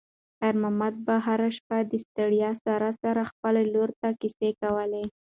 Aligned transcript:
خیر 0.39 0.55
محمد 0.61 0.95
به 1.05 1.13
هره 1.25 1.49
شپه 1.57 1.77
د 1.91 1.93
ستړیا 2.05 2.51
سره 2.65 2.89
سره 3.01 3.21
خپلې 3.31 3.63
لور 3.73 3.89
ته 3.99 4.07
کیسې 4.21 4.49
کولې. 4.61 5.03